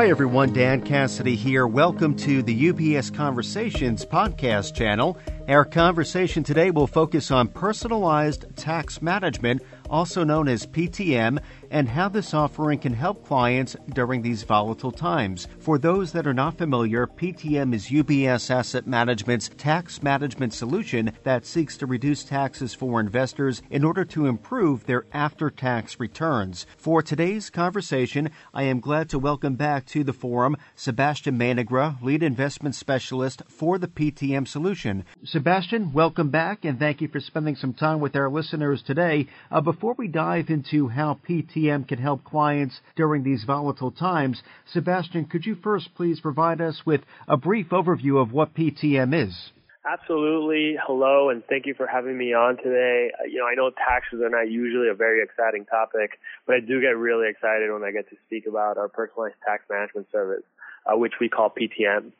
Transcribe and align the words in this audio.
Hi, 0.00 0.08
everyone. 0.08 0.54
Dan 0.54 0.80
Cassidy 0.80 1.36
here. 1.36 1.66
Welcome 1.66 2.16
to 2.16 2.40
the 2.42 2.72
UBS 2.72 3.14
Conversations 3.14 4.06
podcast 4.06 4.72
channel. 4.72 5.18
Our 5.48 5.64
conversation 5.64 6.44
today 6.44 6.70
will 6.70 6.86
focus 6.86 7.30
on 7.30 7.48
personalized 7.48 8.44
tax 8.56 9.02
management 9.02 9.62
also 9.90 10.24
known 10.24 10.48
as 10.48 10.66
PTM, 10.66 11.38
and 11.70 11.88
how 11.88 12.08
this 12.08 12.32
offering 12.32 12.78
can 12.78 12.94
help 12.94 13.26
clients 13.26 13.76
during 13.92 14.22
these 14.22 14.44
volatile 14.44 14.92
times. 14.92 15.48
For 15.58 15.78
those 15.78 16.12
that 16.12 16.26
are 16.26 16.34
not 16.34 16.56
familiar, 16.56 17.06
PTM 17.06 17.74
is 17.74 17.88
UBS 17.88 18.50
Asset 18.50 18.86
Management's 18.86 19.50
tax 19.56 20.02
management 20.02 20.54
solution 20.54 21.12
that 21.24 21.44
seeks 21.44 21.76
to 21.78 21.86
reduce 21.86 22.24
taxes 22.24 22.72
for 22.72 23.00
investors 23.00 23.62
in 23.70 23.84
order 23.84 24.04
to 24.06 24.26
improve 24.26 24.86
their 24.86 25.04
after 25.12 25.50
tax 25.50 25.98
returns. 25.98 26.66
For 26.76 27.02
today's 27.02 27.50
conversation, 27.50 28.30
I 28.54 28.62
am 28.62 28.80
glad 28.80 29.08
to 29.10 29.18
welcome 29.18 29.56
back 29.56 29.86
to 29.86 30.04
the 30.04 30.12
forum 30.12 30.56
Sebastian 30.76 31.36
Manegra, 31.38 32.00
lead 32.00 32.22
investment 32.22 32.74
specialist 32.74 33.42
for 33.48 33.78
the 33.78 33.88
PTM 33.88 34.46
solution. 34.46 35.04
Sebastian, 35.32 35.92
welcome 35.92 36.30
back 36.30 36.64
and 36.64 36.76
thank 36.76 37.00
you 37.00 37.06
for 37.06 37.20
spending 37.20 37.54
some 37.54 37.72
time 37.72 38.00
with 38.00 38.16
our 38.16 38.28
listeners 38.28 38.82
today. 38.84 39.28
Uh, 39.48 39.60
before 39.60 39.94
we 39.96 40.08
dive 40.08 40.46
into 40.48 40.88
how 40.88 41.20
PTM 41.28 41.86
can 41.86 41.98
help 41.98 42.24
clients 42.24 42.80
during 42.96 43.22
these 43.22 43.44
volatile 43.44 43.92
times, 43.92 44.42
Sebastian, 44.72 45.26
could 45.26 45.46
you 45.46 45.54
first 45.54 45.94
please 45.94 46.18
provide 46.18 46.60
us 46.60 46.82
with 46.84 47.02
a 47.28 47.36
brief 47.36 47.68
overview 47.68 48.20
of 48.20 48.32
what 48.32 48.56
PTM 48.56 49.14
is? 49.28 49.52
Absolutely. 49.88 50.74
Hello, 50.84 51.30
and 51.30 51.44
thank 51.48 51.64
you 51.64 51.74
for 51.74 51.86
having 51.86 52.18
me 52.18 52.34
on 52.34 52.56
today. 52.56 53.12
Uh, 53.16 53.26
you 53.26 53.38
know, 53.38 53.46
I 53.46 53.54
know 53.54 53.70
taxes 53.70 54.20
are 54.22 54.30
not 54.30 54.50
usually 54.50 54.88
a 54.88 54.94
very 54.94 55.22
exciting 55.22 55.64
topic, 55.64 56.18
but 56.44 56.56
I 56.56 56.60
do 56.60 56.80
get 56.80 56.98
really 56.98 57.28
excited 57.28 57.70
when 57.70 57.84
I 57.84 57.92
get 57.92 58.10
to 58.10 58.16
speak 58.26 58.48
about 58.48 58.78
our 58.78 58.88
personalized 58.88 59.36
tax 59.46 59.62
management 59.70 60.08
service, 60.10 60.42
uh, 60.86 60.98
which 60.98 61.14
we 61.20 61.28
call 61.28 61.50
PTM. 61.50 62.10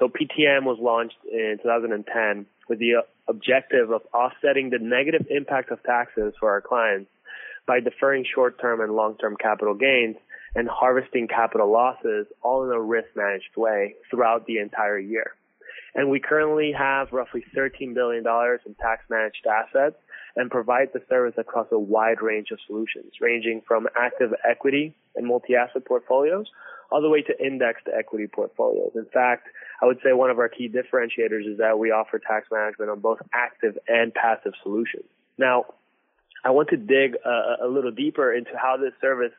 So 0.00 0.08
PTM 0.08 0.64
was 0.64 0.78
launched 0.80 1.16
in 1.30 1.58
2010 1.62 2.46
with 2.68 2.78
the 2.78 2.96
uh, 2.96 3.02
objective 3.28 3.90
of 3.90 4.02
offsetting 4.12 4.70
the 4.70 4.78
negative 4.78 5.26
impact 5.30 5.70
of 5.70 5.82
taxes 5.82 6.34
for 6.38 6.50
our 6.50 6.60
clients 6.60 7.10
by 7.66 7.80
deferring 7.80 8.24
short-term 8.32 8.80
and 8.80 8.94
long-term 8.94 9.36
capital 9.36 9.74
gains 9.74 10.16
and 10.54 10.68
harvesting 10.68 11.28
capital 11.28 11.70
losses 11.70 12.26
all 12.42 12.64
in 12.64 12.70
a 12.70 12.80
risk 12.80 13.08
managed 13.14 13.56
way 13.56 13.94
throughout 14.10 14.46
the 14.46 14.58
entire 14.58 14.98
year. 14.98 15.32
And 15.94 16.10
we 16.10 16.20
currently 16.20 16.72
have 16.76 17.12
roughly 17.12 17.44
$13 17.56 17.94
billion 17.94 18.24
in 18.66 18.74
tax 18.74 19.02
managed 19.08 19.46
assets 19.46 19.96
and 20.36 20.50
provide 20.50 20.88
the 20.92 21.02
service 21.08 21.34
across 21.38 21.66
a 21.72 21.78
wide 21.78 22.20
range 22.20 22.48
of 22.52 22.58
solutions, 22.66 23.12
ranging 23.20 23.62
from 23.66 23.86
active 23.96 24.32
equity 24.48 24.94
and 25.14 25.26
multi-asset 25.26 25.84
portfolios 25.86 26.46
all 26.90 27.00
the 27.00 27.08
way 27.08 27.22
to 27.22 27.44
indexed 27.44 27.86
equity 27.92 28.26
portfolios. 28.26 28.92
In 28.94 29.06
fact, 29.06 29.48
I 29.82 29.86
would 29.86 29.98
say 30.04 30.12
one 30.12 30.30
of 30.30 30.38
our 30.38 30.48
key 30.48 30.68
differentiators 30.68 31.50
is 31.50 31.58
that 31.58 31.78
we 31.78 31.90
offer 31.90 32.18
tax 32.18 32.46
management 32.50 32.90
on 32.90 33.00
both 33.00 33.18
active 33.34 33.78
and 33.88 34.14
passive 34.14 34.52
solutions. 34.62 35.04
Now, 35.38 35.66
I 36.44 36.50
want 36.50 36.68
to 36.70 36.76
dig 36.76 37.16
a, 37.24 37.66
a 37.66 37.68
little 37.68 37.90
deeper 37.90 38.32
into 38.32 38.52
how 38.56 38.76
this 38.76 38.92
service 39.00 39.32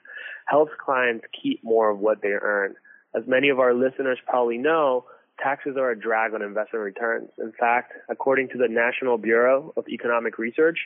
helps 0.45 0.71
clients 0.83 1.25
keep 1.41 1.63
more 1.63 1.89
of 1.89 1.99
what 1.99 2.21
they 2.21 2.29
earn. 2.29 2.75
As 3.15 3.23
many 3.25 3.49
of 3.49 3.59
our 3.59 3.73
listeners 3.73 4.19
probably 4.27 4.57
know, 4.57 5.05
taxes 5.41 5.77
are 5.77 5.91
a 5.91 5.99
drag 5.99 6.33
on 6.33 6.41
investment 6.41 6.83
returns. 6.83 7.29
In 7.37 7.53
fact, 7.57 7.93
according 8.09 8.49
to 8.49 8.57
the 8.57 8.67
National 8.67 9.17
Bureau 9.17 9.73
of 9.77 9.87
Economic 9.87 10.37
Research, 10.37 10.79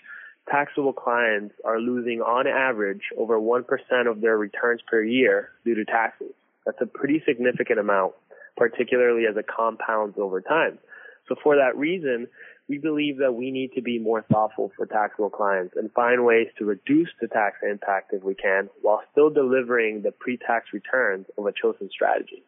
taxable 0.50 0.94
clients 0.94 1.56
are 1.66 1.80
losing 1.80 2.22
on 2.22 2.48
average 2.48 3.04
over 3.18 3.40
1% 3.40 3.64
of 4.10 4.22
their 4.22 4.38
returns 4.38 4.82
per 4.88 5.02
year 5.02 5.50
due 5.66 5.76
to 5.76 5.86
taxes. 5.86 6.34
That's 6.66 6.82
a 6.82 6.86
pretty 6.86 7.22
significant 7.26 7.80
amount, 7.80 8.14
particularly 8.58 9.24
as 9.30 9.38
it 9.38 9.46
compounds 9.48 10.18
over 10.20 10.42
time. 10.42 10.80
So 11.28 11.36
for 11.44 11.56
that 11.56 11.78
reason, 11.78 12.28
we 12.68 12.78
believe 12.78 13.18
that 13.18 13.34
we 13.34 13.52
need 13.52 13.72
to 13.76 13.82
be 13.82 14.00
more 14.00 14.24
thoughtful 14.32 14.72
for 14.76 14.86
taxable 14.86 15.30
clients 15.30 15.76
and 15.76 15.92
find 15.92 16.26
ways 16.26 16.48
to 16.58 16.66
reduce 16.66 17.10
the 17.20 17.28
tax 17.28 17.58
impact 17.70 18.14
if 18.14 18.24
we 18.24 18.36
can 18.36 18.70
while 18.82 19.02
still 19.12 19.30
delivering 19.30 20.02
the 20.02 20.12
pre-tax 20.12 20.68
returns 20.74 21.26
of 21.38 21.46
a 21.46 21.52
chosen 21.52 21.90
strategy. 21.92 22.44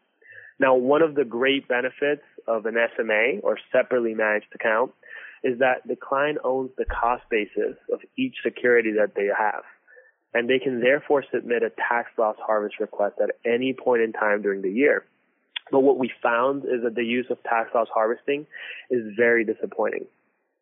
Now, 0.59 0.75
one 0.75 1.01
of 1.01 1.15
the 1.15 1.25
great 1.25 1.67
benefits 1.67 2.23
of 2.47 2.65
an 2.65 2.75
SMA 2.95 3.39
or 3.41 3.57
separately 3.71 4.13
managed 4.13 4.47
account 4.53 4.91
is 5.43 5.59
that 5.59 5.81
the 5.85 5.97
client 5.97 6.37
owns 6.43 6.71
the 6.77 6.85
cost 6.85 7.23
basis 7.29 7.75
of 7.91 7.99
each 8.17 8.35
security 8.45 8.93
that 8.93 9.15
they 9.15 9.27
have. 9.37 9.63
And 10.33 10.49
they 10.49 10.59
can 10.59 10.81
therefore 10.81 11.23
submit 11.31 11.63
a 11.63 11.69
tax 11.69 12.09
loss 12.17 12.35
harvest 12.39 12.79
request 12.79 13.15
at 13.21 13.35
any 13.45 13.73
point 13.73 14.01
in 14.01 14.13
time 14.13 14.41
during 14.41 14.61
the 14.61 14.71
year. 14.71 15.05
But 15.71 15.81
what 15.81 15.97
we 15.97 16.11
found 16.21 16.63
is 16.65 16.83
that 16.83 16.95
the 16.95 17.05
use 17.05 17.27
of 17.29 17.41
tax 17.43 17.69
loss 17.73 17.87
harvesting 17.93 18.47
is 18.89 19.13
very 19.15 19.45
disappointing. 19.45 20.05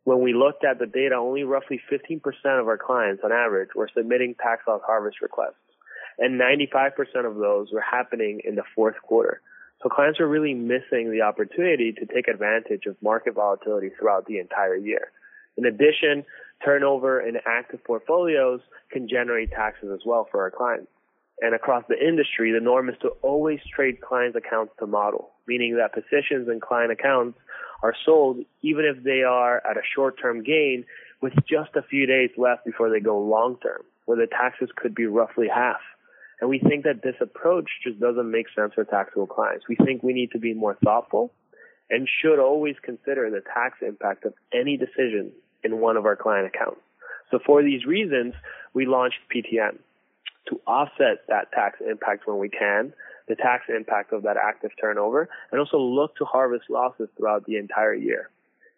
When 0.04 0.22
we 0.22 0.34
looked 0.34 0.66
at 0.66 0.80
the 0.80 0.88
data, 0.88 1.16
only 1.16 1.44
roughly 1.44 1.80
15% 1.92 2.22
of 2.60 2.68
our 2.68 2.78
clients 2.78 3.22
on 3.24 3.32
average 3.32 3.70
were 3.76 3.90
submitting 3.96 4.36
tax 4.36 4.64
loss 4.68 4.82
harvest 4.86 5.22
requests. 5.22 5.56
And 6.18 6.40
95% 6.40 6.92
of 7.26 7.36
those 7.36 7.70
were 7.72 7.82
happening 7.82 8.42
in 8.44 8.56
the 8.56 8.64
fourth 8.76 8.96
quarter. 9.02 9.42
So 9.82 9.90
clients 9.90 10.20
are 10.20 10.28
really 10.28 10.54
missing 10.54 11.12
the 11.12 11.22
opportunity 11.22 11.94
to 11.94 12.06
take 12.06 12.28
advantage 12.28 12.86
of 12.86 12.96
market 13.02 13.34
volatility 13.34 13.90
throughout 13.98 14.26
the 14.28 14.40
entire 14.40 14.76
year. 14.76 15.12
In 15.58 15.66
addition, 15.66 16.24
turnover 16.64 17.22
in 17.22 17.38
active 17.46 17.84
portfolios 17.84 18.62
can 18.92 19.08
generate 19.08 19.52
taxes 19.52 19.90
as 19.94 20.02
well 20.06 20.28
for 20.32 20.42
our 20.42 20.52
clients 20.52 20.88
and 21.42 21.56
across 21.56 21.84
the 21.90 21.98
industry, 21.98 22.52
the 22.52 22.64
norm 22.64 22.88
is 22.88 22.96
to 23.02 23.10
always 23.24 23.60
trade 23.76 24.00
clients' 24.00 24.38
accounts 24.38 24.74
to 24.80 24.86
model, 24.86 25.32
meaning 25.48 25.76
that 25.78 25.94
positions 25.94 26.48
in 26.48 26.60
client 26.60 26.92
accounts 26.92 27.40
are 27.82 27.96
sold 28.06 28.38
even 28.62 28.86
if 28.86 29.04
they 29.04 29.24
are 29.24 29.58
at 29.68 29.76
a 29.76 29.82
short-term 29.96 30.44
gain 30.44 30.86
with 31.20 31.34
just 31.50 31.76
a 31.76 31.82
few 31.82 32.06
days 32.06 32.30
left 32.38 32.64
before 32.64 32.92
they 32.92 33.00
go 33.00 33.20
long-term, 33.20 33.82
where 34.06 34.18
the 34.18 34.28
taxes 34.28 34.70
could 34.76 34.94
be 34.94 35.08
roughly 35.08 35.48
half. 35.48 35.82
And 36.40 36.50
we 36.50 36.60
think 36.60 36.84
that 36.84 37.02
this 37.04 37.16
approach 37.20 37.70
just 37.84 38.00
doesn't 38.00 38.30
make 38.30 38.46
sense 38.56 38.74
for 38.76 38.84
taxable 38.84 39.28
clients. 39.28 39.66
We 39.68 39.76
think 39.76 40.04
we 40.04 40.14
need 40.14 40.32
to 40.32 40.40
be 40.40 40.54
more 40.54 40.78
thoughtful 40.84 41.34
and 41.90 42.08
should 42.22 42.40
always 42.40 42.76
consider 42.84 43.30
the 43.30 43.42
tax 43.42 43.80
impact 43.82 44.26
of 44.26 44.34
any 44.54 44.78
decision 44.78 45.32
in 45.64 45.80
one 45.80 45.98
of 45.98 46.06
our 46.06 46.16
client 46.16 46.48
accounts. 46.48 46.82
So 47.30 47.40
for 47.46 47.64
these 47.64 47.86
reasons, 47.86 48.34
we 48.74 48.86
launched 48.86 49.18
PTM 49.34 49.78
to 50.50 50.62
offset 50.68 51.28
that 51.28 51.52
tax 51.52 51.80
impact 51.88 52.28
when 52.28 52.40
we 52.40 52.50
can, 52.50 52.94
the 53.28 53.36
tax 53.36 53.64
impact 53.76 54.12
of 54.12 54.24
that 54.24 54.38
active 54.38 54.72
turnover, 54.80 55.30
and 55.52 55.60
also 55.60 55.78
look 55.78 56.16
to 56.18 56.26
harvest 56.26 56.66
losses 56.70 57.08
throughout 57.18 57.46
the 57.46 57.58
entire 57.58 57.94
year. 57.94 58.30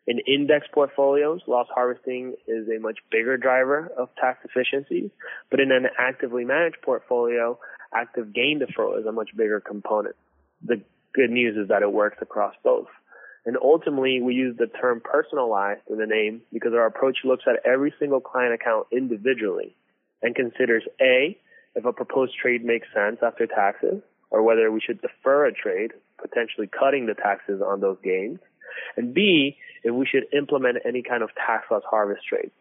In 0.05 0.19
index 0.27 0.67
portfolios, 0.73 1.41
loss 1.47 1.67
harvesting 1.73 2.35
is 2.45 2.67
a 2.67 2.79
much 2.79 2.99
bigger 3.09 3.37
driver 3.37 3.89
of 3.97 4.09
tax 4.19 4.39
efficiencies, 4.43 5.09
but 5.49 5.61
in 5.61 5.71
an 5.71 5.87
actively 5.97 6.43
managed 6.43 6.81
portfolio, 6.81 7.57
active 7.93 8.33
gain 8.33 8.59
deferral 8.59 8.99
is 8.99 9.05
a 9.05 9.13
much 9.13 9.29
bigger 9.35 9.61
component. 9.61 10.15
The 10.65 10.81
good 11.13 11.29
news 11.29 11.55
is 11.55 11.69
that 11.69 11.83
it 11.83 11.91
works 11.91 12.17
across 12.21 12.53
both. 12.63 12.87
And 13.45 13.57
ultimately, 13.61 14.21
we 14.21 14.35
use 14.35 14.55
the 14.57 14.67
term 14.67 15.01
personalized 15.03 15.81
in 15.89 15.97
the 15.97 16.05
name 16.05 16.41
because 16.51 16.73
our 16.73 16.85
approach 16.85 17.19
looks 17.25 17.43
at 17.47 17.65
every 17.69 17.93
single 17.99 18.21
client 18.21 18.53
account 18.53 18.87
individually 18.91 19.75
and 20.21 20.33
considers 20.33 20.83
A, 21.01 21.37
if 21.75 21.83
a 21.85 21.91
proposed 21.91 22.33
trade 22.41 22.63
makes 22.63 22.87
sense 22.93 23.17
after 23.21 23.45
taxes, 23.45 24.01
or 24.31 24.43
whether 24.43 24.71
we 24.71 24.79
should 24.79 25.01
defer 25.01 25.45
a 25.45 25.53
trade, 25.53 25.91
potentially 26.21 26.67
cutting 26.67 27.05
the 27.05 27.13
taxes 27.13 27.61
on 27.61 27.81
those 27.81 27.97
gains, 28.03 28.39
and 28.95 29.13
B, 29.13 29.57
if 29.83 29.93
we 29.93 30.05
should 30.05 30.23
implement 30.35 30.77
any 30.85 31.03
kind 31.03 31.21
of 31.21 31.29
tax 31.35 31.65
loss 31.69 31.83
harvest 31.89 32.21
trades 32.27 32.53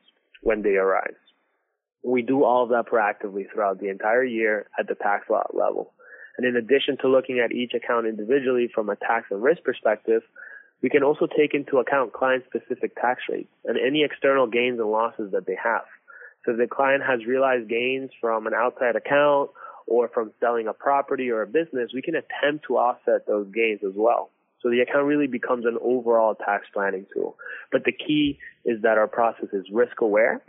when 0.42 0.62
they 0.62 0.74
arise. 0.74 1.14
We 2.04 2.22
do 2.22 2.42
all 2.42 2.64
of 2.64 2.70
that 2.70 2.86
proactively 2.90 3.44
throughout 3.52 3.80
the 3.80 3.88
entire 3.88 4.24
year 4.24 4.66
at 4.78 4.88
the 4.88 4.96
tax 4.96 5.30
lot 5.30 5.54
level. 5.54 5.92
And 6.36 6.46
in 6.46 6.56
addition 6.56 6.96
to 7.02 7.08
looking 7.08 7.38
at 7.38 7.52
each 7.52 7.72
account 7.74 8.06
individually 8.06 8.68
from 8.74 8.88
a 8.88 8.96
tax 8.96 9.26
and 9.30 9.42
risk 9.42 9.62
perspective, 9.62 10.22
we 10.82 10.90
can 10.90 11.02
also 11.02 11.26
take 11.26 11.54
into 11.54 11.78
account 11.78 12.12
client 12.12 12.44
specific 12.48 12.94
tax 12.96 13.22
rates 13.30 13.52
and 13.64 13.78
any 13.78 14.02
external 14.02 14.46
gains 14.46 14.80
and 14.80 14.90
losses 14.90 15.30
that 15.32 15.46
they 15.46 15.56
have. 15.62 15.84
So 16.44 16.52
if 16.52 16.58
the 16.58 16.66
client 16.66 17.04
has 17.04 17.24
realized 17.24 17.68
gains 17.68 18.10
from 18.20 18.46
an 18.46 18.52
outside 18.54 18.96
account 18.96 19.50
or 19.86 20.08
from 20.08 20.32
selling 20.40 20.66
a 20.66 20.72
property 20.72 21.30
or 21.30 21.42
a 21.42 21.46
business, 21.46 21.90
we 21.94 22.02
can 22.02 22.16
attempt 22.16 22.66
to 22.66 22.78
offset 22.78 23.26
those 23.26 23.46
gains 23.54 23.80
as 23.86 23.92
well. 23.94 24.30
So 24.60 24.70
the 24.70 24.80
account 24.80 25.06
really 25.06 25.26
becomes 25.26 25.64
an 25.66 25.78
overall 25.80 26.34
tax 26.34 26.66
planning 26.72 27.06
tool. 27.14 27.36
But 27.70 27.84
the 27.84 27.92
key 27.92 28.38
is 28.64 28.82
that 28.82 28.98
our 28.98 29.08
process 29.08 29.48
is 29.52 29.66
risk 29.72 30.00
aware, 30.00 30.40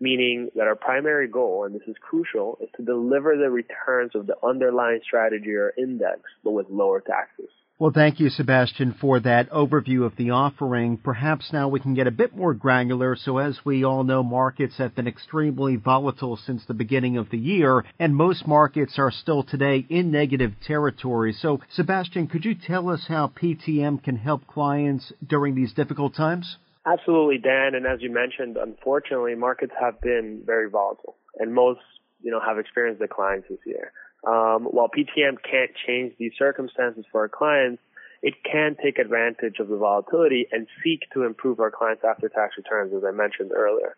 meaning 0.00 0.50
that 0.54 0.66
our 0.66 0.76
primary 0.76 1.28
goal, 1.28 1.64
and 1.64 1.74
this 1.74 1.86
is 1.86 1.96
crucial, 2.00 2.58
is 2.62 2.68
to 2.76 2.84
deliver 2.84 3.36
the 3.36 3.50
returns 3.50 4.12
of 4.14 4.26
the 4.26 4.36
underlying 4.46 5.00
strategy 5.02 5.54
or 5.54 5.72
index, 5.76 6.20
but 6.44 6.52
with 6.52 6.66
lower 6.70 7.00
taxes. 7.00 7.48
Well, 7.80 7.92
thank 7.94 8.18
you, 8.18 8.28
Sebastian, 8.28 8.96
for 9.00 9.20
that 9.20 9.50
overview 9.50 10.04
of 10.04 10.16
the 10.16 10.30
offering. 10.30 10.96
Perhaps 10.96 11.52
now 11.52 11.68
we 11.68 11.78
can 11.78 11.94
get 11.94 12.08
a 12.08 12.10
bit 12.10 12.34
more 12.34 12.52
granular. 12.52 13.14
So 13.14 13.38
as 13.38 13.60
we 13.64 13.84
all 13.84 14.02
know, 14.02 14.24
markets 14.24 14.78
have 14.78 14.96
been 14.96 15.06
extremely 15.06 15.76
volatile 15.76 16.36
since 16.36 16.64
the 16.64 16.74
beginning 16.74 17.16
of 17.18 17.30
the 17.30 17.38
year, 17.38 17.84
and 18.00 18.16
most 18.16 18.48
markets 18.48 18.98
are 18.98 19.12
still 19.12 19.44
today 19.44 19.86
in 19.88 20.10
negative 20.10 20.54
territory. 20.66 21.32
So, 21.32 21.60
Sebastian, 21.70 22.26
could 22.26 22.44
you 22.44 22.56
tell 22.56 22.88
us 22.88 23.04
how 23.06 23.28
PTM 23.28 24.02
can 24.02 24.16
help 24.16 24.48
clients 24.48 25.12
during 25.24 25.54
these 25.54 25.72
difficult 25.72 26.16
times? 26.16 26.56
Absolutely, 26.84 27.38
Dan. 27.38 27.76
And 27.76 27.86
as 27.86 28.02
you 28.02 28.12
mentioned, 28.12 28.56
unfortunately, 28.56 29.36
markets 29.36 29.74
have 29.80 30.00
been 30.00 30.42
very 30.44 30.68
volatile, 30.68 31.14
and 31.38 31.54
most, 31.54 31.78
you 32.22 32.32
know, 32.32 32.40
have 32.44 32.58
experienced 32.58 33.00
declines 33.00 33.44
this 33.48 33.60
year. 33.64 33.92
Um, 34.26 34.64
while 34.64 34.88
PTM 34.88 35.36
can't 35.48 35.70
change 35.86 36.14
these 36.18 36.32
circumstances 36.38 37.04
for 37.10 37.20
our 37.22 37.28
clients, 37.28 37.82
it 38.22 38.34
can 38.44 38.76
take 38.82 38.98
advantage 38.98 39.60
of 39.60 39.68
the 39.68 39.76
volatility 39.76 40.48
and 40.50 40.66
seek 40.82 41.02
to 41.14 41.22
improve 41.22 41.60
our 41.60 41.70
clients' 41.70 42.02
after-tax 42.04 42.54
returns, 42.56 42.92
as 42.94 43.04
I 43.04 43.12
mentioned 43.12 43.52
earlier. 43.54 43.96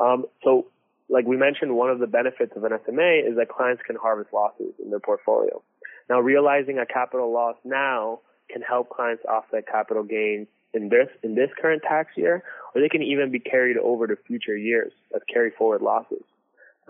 Um, 0.00 0.24
so, 0.42 0.66
like 1.10 1.26
we 1.26 1.36
mentioned, 1.36 1.74
one 1.76 1.90
of 1.90 1.98
the 1.98 2.06
benefits 2.06 2.52
of 2.56 2.64
an 2.64 2.72
SMA 2.86 3.28
is 3.28 3.36
that 3.36 3.48
clients 3.48 3.82
can 3.86 3.96
harvest 3.96 4.32
losses 4.32 4.72
in 4.82 4.90
their 4.90 5.00
portfolio. 5.00 5.62
Now, 6.08 6.20
realizing 6.20 6.78
a 6.78 6.86
capital 6.86 7.32
loss 7.32 7.56
now 7.64 8.20
can 8.50 8.62
help 8.62 8.88
clients 8.88 9.24
offset 9.26 9.66
capital 9.66 10.02
gains 10.02 10.48
in 10.72 10.88
this 10.88 11.08
in 11.22 11.34
this 11.34 11.50
current 11.60 11.82
tax 11.82 12.12
year, 12.16 12.42
or 12.74 12.80
they 12.80 12.88
can 12.88 13.02
even 13.02 13.30
be 13.30 13.38
carried 13.38 13.76
over 13.76 14.06
to 14.06 14.16
future 14.26 14.56
years 14.56 14.92
as 15.14 15.20
carry 15.32 15.50
forward 15.50 15.82
losses. 15.82 16.22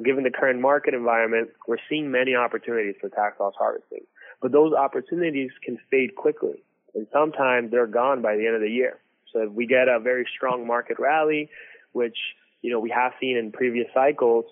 Given 0.04 0.22
the 0.22 0.30
current 0.30 0.60
market 0.60 0.94
environment, 0.94 1.50
we're 1.66 1.78
seeing 1.88 2.10
many 2.10 2.34
opportunities 2.34 2.94
for 3.00 3.08
tax 3.08 3.40
loss 3.40 3.54
harvesting, 3.58 4.02
but 4.40 4.52
those 4.52 4.72
opportunities 4.72 5.50
can 5.64 5.78
fade 5.90 6.14
quickly, 6.14 6.62
and 6.94 7.06
sometimes 7.12 7.70
they're 7.70 7.88
gone 7.88 8.22
by 8.22 8.36
the 8.36 8.46
end 8.46 8.54
of 8.54 8.60
the 8.60 8.70
year. 8.70 8.98
So 9.32 9.42
if 9.42 9.50
we 9.50 9.66
get 9.66 9.88
a 9.88 9.98
very 9.98 10.26
strong 10.36 10.66
market 10.66 10.98
rally, 11.00 11.50
which 11.92 12.16
you 12.62 12.70
know 12.70 12.78
we 12.78 12.90
have 12.90 13.12
seen 13.20 13.36
in 13.36 13.50
previous 13.50 13.88
cycles, 13.92 14.44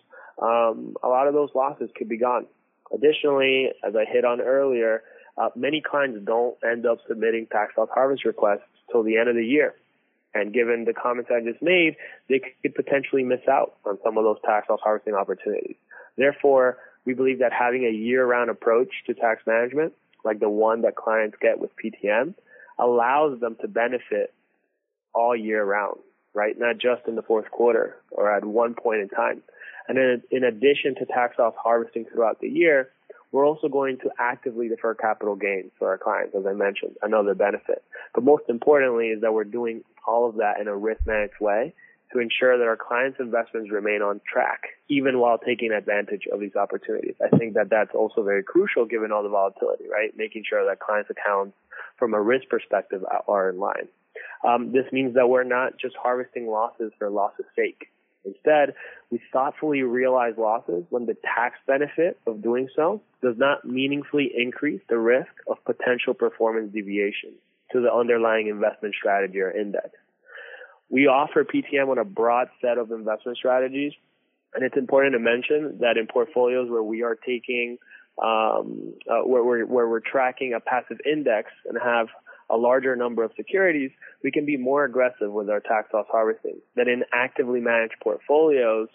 um, 0.43 0.97
a 1.03 1.09
lot 1.09 1.29
of 1.29 1.35
those 1.35 1.51
losses 1.55 1.91
could 1.97 2.09
be 2.09 2.19
gone. 2.19 2.47
Additionally, 2.93 3.71
as 3.87 3.95
I 3.95 4.05
hit 4.05 4.25
on 4.25 4.41
earlier, 4.41 5.03
uh, 5.39 5.51
many 5.55 5.81
clients 5.81 6.19
don't 6.25 6.57
end 6.65 6.87
up 6.87 6.99
submitting 7.09 7.47
tax 7.47 7.73
loss 7.79 7.89
harvest 7.95 8.25
requests 8.25 8.67
till 8.91 9.03
the 9.03 9.17
end 9.17 9.29
of 9.29 9.37
the 9.37 9.45
year. 9.45 9.75
And 10.41 10.53
given 10.53 10.85
the 10.85 10.93
comments 10.93 11.31
I 11.33 11.41
just 11.41 11.63
made, 11.63 11.97
they 12.29 12.41
could 12.63 12.75
potentially 12.75 13.25
miss 13.25 13.41
out 13.49 13.77
on 13.85 13.99
some 14.05 14.19
of 14.19 14.25
those 14.25 14.39
tax 14.45 14.69
loss 14.69 14.81
harvesting 14.83 15.15
opportunities. 15.15 15.77
Therefore, 16.17 16.79
we 17.05 17.15
believe 17.15 17.39
that 17.39 17.53
having 17.53 17.85
a 17.85 17.91
year-round 17.91 18.51
approach 18.51 18.91
to 19.07 19.15
tax 19.15 19.43
management, 19.47 19.95
like 20.25 20.41
the 20.41 20.49
one 20.51 20.83
that 20.83 20.97
clients 20.97 21.37
get 21.41 21.59
with 21.59 21.71
PTM, 21.77 22.35
allows 22.79 23.41
them 23.41 23.57
to 23.61 23.69
benefit 23.69 24.35
all 25.15 25.35
year 25.35 25.65
round, 25.65 25.99
right? 26.35 26.55
Not 26.59 26.77
just 26.79 27.09
in 27.09 27.15
the 27.15 27.23
fourth 27.23 27.51
quarter 27.51 27.97
or 28.11 28.35
at 28.35 28.45
one 28.45 28.75
point 28.75 29.01
in 29.01 29.09
time. 29.09 29.43
And 29.89 29.97
then 29.97 30.23
in 30.31 30.45
addition 30.45 30.97
to 30.97 31.07
tax 31.07 31.39
loss 31.39 31.55
harvesting 31.63 32.05
throughout 32.05 32.41
the 32.41 32.49
year, 32.49 32.91
we're 33.33 33.47
also 33.47 33.69
going 33.69 33.99
to 33.99 34.11
actively 34.19 34.69
defer 34.69 34.95
capital 34.95 35.37
gains 35.37 35.73
for 35.79 35.89
our 35.89 35.99
clients, 35.99 36.35
as 36.39 36.47
I 36.47 36.53
mentioned, 36.53 36.97
another 37.03 37.35
benefit. 37.35 37.83
But 38.15 38.25
most 38.25 38.45
importantly 38.49 39.09
is 39.09 39.21
that 39.23 39.33
we're 39.33 39.45
doing 39.45 39.83
all 40.07 40.29
of 40.29 40.37
that 40.37 40.61
in 40.61 40.69
a 40.69 40.77
risk 40.77 41.01
managed 41.07 41.41
way 41.41 41.75
to 42.13 42.21
ensure 42.21 42.57
that 42.57 42.65
our 42.65 42.77
clients' 42.77 43.19
investments 43.19 43.71
remain 43.71 44.01
on 44.01 44.21
track, 44.31 44.63
even 44.89 45.19
while 45.19 45.39
taking 45.39 45.73
advantage 45.73 46.23
of 46.33 46.41
these 46.41 46.55
opportunities. 46.55 47.15
I 47.21 47.37
think 47.37 47.55
that 47.55 47.69
that's 47.69 47.95
also 47.95 48.23
very 48.23 48.45
crucial 48.45 48.85
given 48.87 49.11
all 49.11 49.23
the 49.23 49.29
volatility, 49.29 49.85
right? 49.91 50.17
Making 50.17 50.45
sure 50.49 50.65
that 50.67 50.79
clients' 50.79 51.11
accounts 51.11 51.57
from 51.99 52.15
a 52.15 52.21
risk 52.21 52.49
perspective 52.49 53.03
are 53.27 53.51
in 53.51 53.59
line. 53.59 53.89
Um, 54.47 54.73
this 54.73 54.85
means 54.93 55.15
that 55.15 55.29
we're 55.29 55.45
not 55.45 55.79
just 55.79 55.97
harvesting 55.97 56.47
losses 56.47 56.93
for 56.99 57.11
losses' 57.11 57.47
sake. 57.57 57.89
Instead, 58.27 58.75
we 59.11 59.21
thoughtfully 59.33 59.83
realize 59.83 60.35
losses 60.37 60.85
when 60.91 61.07
the 61.07 61.17
tax 61.37 61.57
benefit 61.67 62.19
of 62.27 62.43
doing 62.43 62.69
so 62.75 63.01
does 63.23 63.37
not 63.39 63.65
meaningfully 63.65 64.31
increase 64.37 64.81
the 64.89 64.99
risk 64.99 65.31
of 65.49 65.57
potential 65.65 66.13
performance 66.13 66.73
deviation 66.73 67.33
to 67.73 67.81
the 67.81 67.93
underlying 67.93 68.49
investment 68.49 68.95
strategy 68.95 69.41
or 69.41 69.51
index. 69.51 69.91
We 70.89 71.07
offer 71.07 71.45
PTM 71.45 71.89
on 71.89 71.99
a 71.99 72.05
broad 72.05 72.49
set 72.61 72.79
of 72.79 72.91
investment 72.91 73.39
strategies, 73.39 73.93
and 74.55 74.65
it's 74.65 74.77
important 74.77 75.15
to 75.15 75.19
mention 75.19 75.79
that 75.81 75.97
in 75.97 76.07
portfolios 76.07 76.71
where 76.71 76.83
we 76.83 77.03
are 77.03 77.15
taking, 77.15 77.79
um, 78.23 78.95
uh, 79.11 79.27
where, 79.27 79.45
we're, 79.45 79.67
where 79.67 79.89
we're 79.89 80.01
tracking 80.01 80.55
a 80.55 80.61
passive 80.61 80.99
index 81.05 81.51
and 81.69 81.79
have 81.83 82.07
a 82.51 82.57
larger 82.57 82.95
number 82.97 83.25
of 83.25 83.33
securities, 83.37 83.91
we 84.23 84.31
can 84.31 84.47
be 84.47 84.57
more 84.57 84.85
aggressive 84.85 85.33
with 85.33 85.51
our 85.51 85.61
tax 85.61 85.93
loss 85.93 86.07
harvesting 86.11 86.61
than 86.75 86.89
in 86.89 87.05
actively 87.13 87.61
managed 87.61 87.95
portfolios 88.03 88.89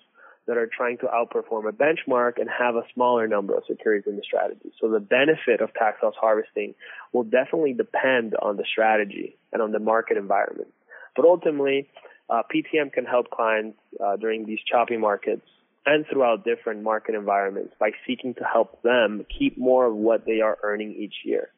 that 0.48 0.57
are 0.57 0.69
trying 0.75 0.98
to 0.98 1.06
outperform 1.06 1.69
a 1.69 1.71
benchmark 1.71 2.39
and 2.39 2.50
have 2.50 2.75
a 2.75 2.83
smaller 2.94 3.27
number 3.27 3.56
of 3.56 3.63
securities 3.69 4.07
in 4.07 4.15
the 4.15 4.24
strategy. 4.24 4.71
So 4.80 4.89
the 4.89 5.00
benefit 5.00 5.62
of 5.62 5.74
tax 5.74 5.98
loss 6.01 6.15
harvesting 6.19 6.74
will 7.13 7.24
definitely 7.24 7.74
depend 7.74 8.36
on 8.42 8.57
the 8.57 8.65
strategy 8.69 9.38
and 9.53 9.62
on 9.62 9.71
the 9.71 9.80
market 9.80 10.18
environment. 10.18 10.74
But 11.15 11.25
ultimately, 11.25 11.89
uh, 12.30 12.42
PTM 12.53 12.92
can 12.94 13.06
help 13.06 13.30
clients 13.30 13.77
uh, 14.03 14.15
during 14.15 14.45
these 14.45 14.59
choppy 14.69 14.98
markets 14.98 15.45
and 15.86 16.06
throughout 16.12 16.45
different 16.45 16.83
market 16.83 17.15
environments 17.15 17.74
by 17.80 17.92
seeking 18.07 18.33
to 18.36 18.44
help 18.44 18.81
them 18.81 19.25
keep 19.38 19.57
more 19.57 19.86
of 19.86 19.95
what 19.95 20.25
they 20.25 20.42
are 20.42 20.57
earning 20.63 20.94
each 20.94 21.15
year 21.25 21.50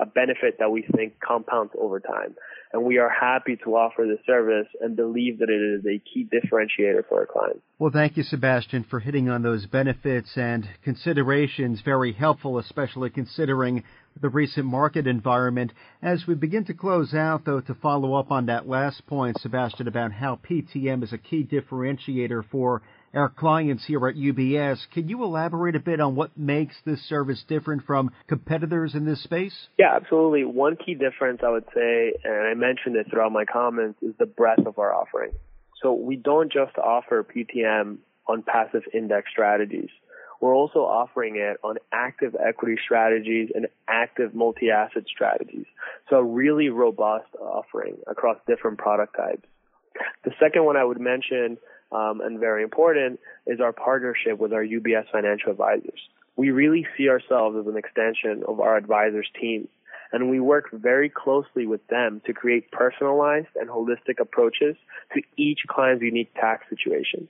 a 0.00 0.06
benefit 0.06 0.56
that 0.58 0.70
we 0.70 0.82
think 0.96 1.20
compounds 1.20 1.72
over 1.78 2.00
time. 2.00 2.34
And 2.72 2.84
we 2.84 2.98
are 2.98 3.10
happy 3.10 3.56
to 3.64 3.76
offer 3.76 4.06
this 4.06 4.24
service 4.24 4.68
and 4.80 4.96
believe 4.96 5.40
that 5.40 5.50
it 5.50 5.60
is 5.60 5.84
a 5.84 5.98
key 5.98 6.24
differentiator 6.24 7.06
for 7.08 7.20
our 7.20 7.26
clients. 7.26 7.60
Well, 7.78 7.90
thank 7.92 8.16
you, 8.16 8.22
Sebastian, 8.22 8.84
for 8.88 9.00
hitting 9.00 9.28
on 9.28 9.42
those 9.42 9.66
benefits 9.66 10.30
and 10.36 10.68
considerations. 10.82 11.82
Very 11.84 12.12
helpful, 12.12 12.58
especially 12.58 13.10
considering 13.10 13.82
the 14.20 14.28
recent 14.28 14.66
market 14.66 15.06
environment. 15.06 15.72
As 16.02 16.26
we 16.26 16.34
begin 16.34 16.64
to 16.66 16.74
close 16.74 17.12
out, 17.12 17.44
though, 17.44 17.60
to 17.60 17.74
follow 17.74 18.14
up 18.14 18.30
on 18.30 18.46
that 18.46 18.68
last 18.68 19.06
point, 19.06 19.38
Sebastian, 19.40 19.88
about 19.88 20.12
how 20.12 20.38
PTM 20.48 21.02
is 21.02 21.12
a 21.12 21.18
key 21.18 21.44
differentiator 21.44 22.44
for 22.50 22.82
our 23.14 23.28
clients 23.28 23.84
here 23.86 24.06
at 24.06 24.14
UBS. 24.14 24.78
Can 24.92 25.08
you 25.08 25.24
elaborate 25.24 25.74
a 25.74 25.80
bit 25.80 26.00
on 26.00 26.14
what 26.14 26.36
makes 26.36 26.76
this 26.84 27.00
service 27.08 27.42
different 27.48 27.84
from 27.84 28.10
competitors 28.28 28.94
in 28.94 29.04
this 29.04 29.22
space? 29.22 29.54
Yeah, 29.78 29.94
absolutely. 29.96 30.44
One 30.44 30.76
key 30.76 30.94
difference 30.94 31.40
I 31.44 31.50
would 31.50 31.66
say, 31.74 32.12
and 32.24 32.46
I 32.46 32.54
mentioned 32.54 32.96
it 32.96 33.06
throughout 33.10 33.32
my 33.32 33.44
comments, 33.44 34.00
is 34.02 34.14
the 34.18 34.26
breadth 34.26 34.66
of 34.66 34.78
our 34.78 34.94
offering. 34.94 35.32
So 35.82 35.92
we 35.92 36.16
don't 36.16 36.52
just 36.52 36.76
offer 36.78 37.24
PTM 37.24 37.98
on 38.28 38.42
passive 38.42 38.82
index 38.94 39.30
strategies. 39.30 39.88
We're 40.40 40.54
also 40.54 40.80
offering 40.80 41.36
it 41.36 41.58
on 41.62 41.76
active 41.92 42.34
equity 42.34 42.76
strategies 42.82 43.50
and 43.54 43.66
active 43.88 44.34
multi-asset 44.34 45.04
strategies. 45.06 45.66
So 46.08 46.16
a 46.16 46.24
really 46.24 46.70
robust 46.70 47.28
offering 47.38 47.96
across 48.06 48.38
different 48.46 48.78
product 48.78 49.16
types. 49.16 49.46
The 50.24 50.30
second 50.40 50.64
one 50.64 50.76
I 50.76 50.84
would 50.84 51.00
mention 51.00 51.58
um, 51.92 52.20
and 52.20 52.38
very 52.38 52.62
important 52.62 53.20
is 53.46 53.60
our 53.60 53.72
partnership 53.72 54.38
with 54.38 54.52
our 54.52 54.64
UBS 54.64 55.10
financial 55.10 55.50
advisors. 55.50 56.00
We 56.36 56.50
really 56.50 56.86
see 56.96 57.08
ourselves 57.08 57.56
as 57.58 57.66
an 57.66 57.76
extension 57.76 58.42
of 58.46 58.60
our 58.60 58.76
advisors' 58.76 59.28
team 59.40 59.68
and 60.12 60.30
we 60.30 60.40
work 60.40 60.70
very 60.72 61.08
closely 61.08 61.66
with 61.66 61.86
them 61.88 62.20
to 62.26 62.32
create 62.32 62.70
personalized 62.70 63.48
and 63.56 63.68
holistic 63.68 64.20
approaches 64.20 64.76
to 65.14 65.22
each 65.36 65.60
client's 65.68 66.02
unique 66.02 66.32
tax 66.34 66.68
situation. 66.68 67.28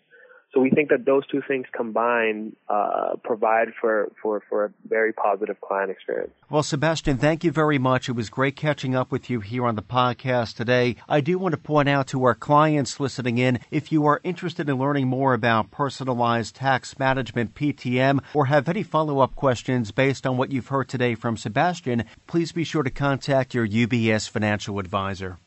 So 0.52 0.61
we 0.61 0.71
think 0.71 0.88
that 0.88 1.04
those 1.04 1.25
two 1.28 1.42
things 1.47 1.66
combined 1.73 2.57
uh, 2.69 3.14
provide 3.23 3.69
for, 3.80 4.11
for, 4.21 4.42
for 4.49 4.64
a 4.64 4.71
very 4.88 5.12
positive 5.12 5.61
client 5.61 5.92
experience. 5.92 6.33
Well, 6.49 6.64
Sebastian, 6.64 7.19
thank 7.19 7.45
you 7.45 7.52
very 7.52 7.78
much. 7.78 8.09
It 8.09 8.12
was 8.12 8.30
great 8.30 8.57
catching 8.57 8.97
up 8.97 9.12
with 9.12 9.30
you 9.30 9.38
here 9.38 9.64
on 9.64 9.76
the 9.76 9.83
podcast 9.83 10.57
today. 10.57 10.97
I 11.09 11.21
do 11.21 11.38
want 11.38 11.52
to 11.52 11.59
point 11.59 11.88
out 11.88 12.09
to 12.09 12.25
our 12.25 12.35
clients 12.35 12.99
listening 12.99 13.38
in 13.38 13.61
if 13.71 13.92
you 13.92 14.07
are 14.07 14.21
interested 14.25 14.69
in 14.69 14.78
learning 14.78 15.07
more 15.07 15.35
about 15.35 15.71
personalized 15.71 16.57
tax 16.57 16.99
management 16.99 17.54
PTM 17.54 18.21
or 18.35 18.47
have 18.47 18.69
any 18.69 18.83
follow 18.83 19.21
up 19.21 19.37
questions 19.37 19.92
based 19.92 20.26
on 20.26 20.37
what 20.37 20.50
you've 20.50 20.69
heard 20.69 20.88
today 20.88 21.14
from 21.14 21.37
Sebastian, 21.37 22.04
please 22.26 22.50
be 22.50 22.64
sure 22.64 22.83
to 22.83 22.90
contact 22.90 23.54
your 23.54 23.69
UBS 23.69 24.28
financial 24.28 24.80
advisor. 24.80 25.38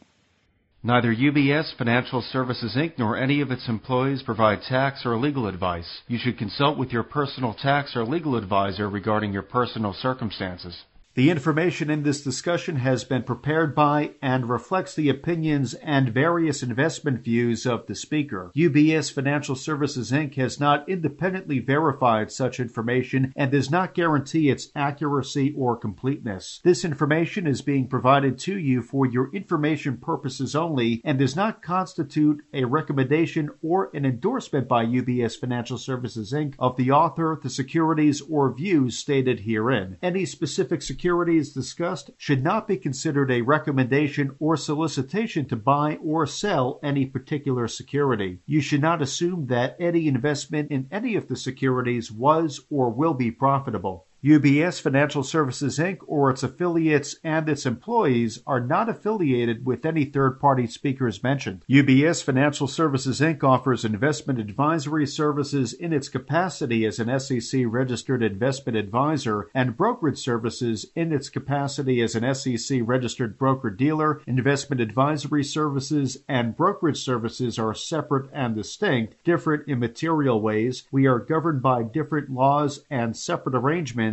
Neither 0.86 1.16
UBS 1.16 1.78
Financial 1.78 2.22
Services 2.22 2.76
Inc. 2.76 2.96
nor 2.98 3.16
any 3.16 3.40
of 3.40 3.52
its 3.52 3.70
employees 3.70 4.22
provide 4.22 4.64
tax 4.64 5.06
or 5.06 5.16
legal 5.18 5.48
advice. 5.48 6.02
You 6.10 6.18
should 6.18 6.38
consult 6.38 6.78
with 6.78 6.92
your 6.92 7.04
personal 7.04 7.54
tax 7.54 7.96
or 7.96 8.04
legal 8.04 8.36
advisor 8.36 8.90
regarding 8.90 9.32
your 9.32 9.44
personal 9.44 9.94
circumstances. 9.94 10.84
The 11.16 11.30
information 11.30 11.92
in 11.92 12.02
this 12.02 12.24
discussion 12.24 12.78
has 12.78 13.04
been 13.04 13.22
prepared 13.22 13.76
by 13.76 14.14
and 14.20 14.50
reflects 14.50 14.96
the 14.96 15.10
opinions 15.10 15.76
and 15.76 16.10
various 16.10 16.64
investment 16.64 17.24
views 17.24 17.68
of 17.68 17.86
the 17.86 17.94
speaker. 17.94 18.52
UBS 18.56 19.14
Financial 19.14 19.54
Services 19.54 20.10
Inc. 20.10 20.34
has 20.38 20.60
not 20.60 20.90
independently 20.90 21.60
verified 21.60 22.32
such 22.32 22.60
information 22.60 23.32
and 23.36 23.52
does 23.52 23.70
not 23.70 23.94
guarantee 23.94 24.50
its 24.50 24.70
accuracy 24.76 25.54
or 25.56 25.78
completeness. 25.78 26.60
This 26.64 26.84
information 26.84 27.46
is 27.46 27.62
being 27.62 27.88
provided 27.88 28.40
to 28.40 28.58
you 28.58 28.82
for 28.82 29.06
your 29.06 29.30
information 29.36 29.98
purposes 29.98 30.56
only 30.56 31.00
and 31.06 31.20
does 31.20 31.36
not 31.36 31.62
constitute 31.62 32.44
a 32.56 32.64
recommendation 32.64 33.52
or 33.62 33.92
an 33.94 34.04
endorsement 34.04 34.68
by 34.68 34.84
UBS 34.84 35.40
Financial 35.40 35.78
Services 35.78 36.34
Inc. 36.34 36.56
of 36.58 36.76
the 36.76 36.90
author, 36.90 37.40
the 37.44 37.52
securities, 37.52 38.20
or 38.22 38.52
views 38.52 38.98
stated 38.98 39.42
herein. 39.42 40.00
Any 40.02 40.26
specific 40.26 40.82
security 40.82 41.03
securities 41.04 41.52
discussed 41.52 42.12
should 42.18 42.42
not 42.42 42.66
be 42.66 42.78
considered 42.78 43.30
a 43.30 43.42
recommendation 43.42 44.34
or 44.40 44.56
solicitation 44.56 45.46
to 45.46 45.54
buy 45.54 45.98
or 45.98 46.26
sell 46.26 46.80
any 46.82 47.06
particular 47.06 47.68
security. 47.68 48.40
You 48.46 48.62
should 48.62 48.82
not 48.82 49.02
assume 49.02 49.48
that 49.48 49.76
any 49.82 50.08
investment 50.08 50.72
in 50.72 50.88
any 50.90 51.18
of 51.18 51.28
the 51.28 51.36
securities 51.36 52.10
was 52.10 52.62
or 52.70 52.90
will 52.90 53.14
be 53.14 53.32
profitable. 53.32 54.06
UBS 54.24 54.80
Financial 54.80 55.22
Services 55.22 55.78
Inc. 55.80 55.98
or 56.08 56.32
its 56.32 56.44
affiliates 56.44 57.18
and 57.26 57.50
its 57.50 57.66
employees 57.66 58.40
are 58.48 58.62
not 58.62 58.88
affiliated 58.88 59.66
with 59.66 59.86
any 59.86 60.06
third 60.06 60.40
party 60.40 60.66
speakers 60.66 61.22
mentioned. 61.22 61.66
UBS 61.70 62.24
Financial 62.24 62.66
Services 62.66 63.20
Inc. 63.20 63.44
offers 63.44 63.84
investment 63.84 64.40
advisory 64.40 65.06
services 65.06 65.74
in 65.74 65.92
its 65.92 66.08
capacity 66.08 66.86
as 66.86 67.00
an 67.00 67.20
SEC 67.20 67.64
registered 67.66 68.24
investment 68.24 68.78
advisor 68.78 69.50
and 69.54 69.76
brokerage 69.76 70.20
services 70.20 70.86
in 70.96 71.12
its 71.12 71.28
capacity 71.28 72.02
as 72.02 72.16
an 72.16 72.34
SEC 72.34 72.80
registered 72.86 73.38
broker 73.38 73.70
dealer. 73.70 74.22
Investment 74.26 74.80
advisory 74.80 75.44
services 75.44 76.20
and 76.30 76.56
brokerage 76.56 77.04
services 77.04 77.60
are 77.60 77.74
separate 77.74 78.30
and 78.32 78.56
distinct, 78.56 79.22
different 79.26 79.68
in 79.68 79.80
material 79.80 80.40
ways. 80.40 80.88
We 80.92 81.08
are 81.08 81.20
governed 81.20 81.62
by 81.62 81.84
different 81.84 82.30
laws 82.30 82.86
and 82.90 83.18
separate 83.18 83.56
arrangements 83.56 84.13